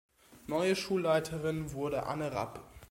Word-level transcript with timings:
Neue 0.47 0.75
Schulleiterin 0.75 1.73
wurde 1.73 2.07
Anne 2.07 2.31
Rapp. 2.31 2.59